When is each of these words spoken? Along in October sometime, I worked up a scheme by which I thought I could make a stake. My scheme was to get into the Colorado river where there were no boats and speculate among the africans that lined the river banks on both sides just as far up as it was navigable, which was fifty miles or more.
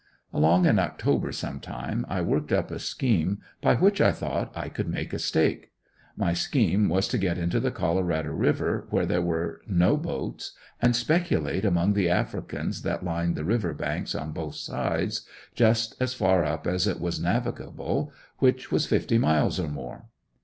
Along 0.33 0.65
in 0.65 0.79
October 0.79 1.31
sometime, 1.31 2.07
I 2.09 2.21
worked 2.21 2.51
up 2.51 2.71
a 2.71 2.79
scheme 2.79 3.37
by 3.61 3.75
which 3.75 4.01
I 4.01 4.11
thought 4.11 4.51
I 4.57 4.67
could 4.67 4.87
make 4.87 5.13
a 5.13 5.19
stake. 5.19 5.73
My 6.17 6.33
scheme 6.33 6.89
was 6.89 7.07
to 7.09 7.19
get 7.19 7.37
into 7.37 7.59
the 7.59 7.69
Colorado 7.69 8.31
river 8.31 8.87
where 8.89 9.05
there 9.05 9.21
were 9.21 9.61
no 9.67 9.95
boats 9.97 10.53
and 10.81 10.95
speculate 10.95 11.65
among 11.65 11.93
the 11.93 12.09
africans 12.09 12.81
that 12.81 13.05
lined 13.05 13.35
the 13.35 13.45
river 13.45 13.75
banks 13.75 14.15
on 14.15 14.31
both 14.31 14.55
sides 14.55 15.21
just 15.53 15.93
as 16.01 16.15
far 16.15 16.43
up 16.43 16.65
as 16.65 16.87
it 16.87 16.99
was 16.99 17.19
navigable, 17.21 18.11
which 18.39 18.71
was 18.71 18.87
fifty 18.87 19.19
miles 19.19 19.59
or 19.59 19.67
more. 19.67 20.05